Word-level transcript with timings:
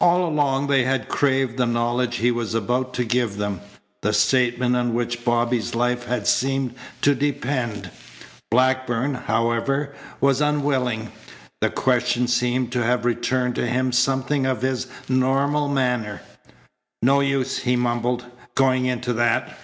All 0.00 0.24
along 0.24 0.68
they 0.68 0.84
had 0.84 1.08
craved 1.08 1.56
the 1.56 1.66
knowledge 1.66 2.18
he 2.18 2.30
was 2.30 2.54
about 2.54 2.94
to 2.94 3.04
give 3.04 3.38
them, 3.38 3.60
the 4.02 4.12
statement 4.12 4.76
on 4.76 4.94
which 4.94 5.24
Bobby's 5.24 5.74
life 5.74 6.06
had 6.06 6.28
seemed 6.28 6.76
to 7.00 7.12
depend. 7.12 7.90
Blackburn, 8.52 9.14
however, 9.14 9.96
was 10.20 10.40
unwilling. 10.40 11.10
The 11.60 11.70
question 11.70 12.28
seemed 12.28 12.70
to 12.70 12.84
have 12.84 13.04
returned 13.04 13.56
to 13.56 13.66
him 13.66 13.90
something 13.90 14.46
of 14.46 14.62
his 14.62 14.86
normal 15.08 15.66
manner. 15.66 16.20
"No 17.02 17.18
use," 17.18 17.58
he 17.58 17.74
mumbled, 17.74 18.26
"going 18.54 18.86
into 18.86 19.12
that." 19.14 19.58